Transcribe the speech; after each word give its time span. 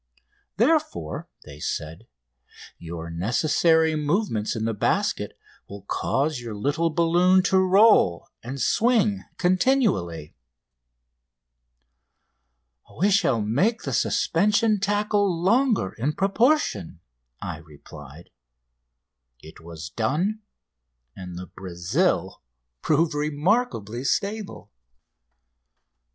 Therefore, 0.57 1.29
they 1.45 1.59
said, 1.59 2.07
your 2.79 3.11
necessary 3.11 3.95
movements 3.95 4.55
in 4.55 4.65
the 4.65 4.73
basket 4.73 5.37
will 5.69 5.83
cause 5.83 6.39
your 6.39 6.55
little 6.55 6.89
balloon 6.89 7.43
to 7.43 7.59
roll 7.59 8.27
and 8.41 8.59
swing 8.59 9.23
continually. 9.37 10.35
"We 12.99 13.11
shall 13.11 13.43
make 13.43 13.83
the 13.83 13.93
suspension 13.93 14.79
tackle 14.79 15.39
longer 15.39 15.91
in 15.93 16.13
proportion," 16.13 16.99
I 17.39 17.57
replied. 17.57 18.31
It 19.39 19.59
was 19.63 19.91
done, 19.91 20.41
and 21.15 21.37
the 21.37 21.45
"Brazil" 21.45 22.41
proved 22.81 23.13
remarkably 23.13 24.03
stable. 24.03 24.71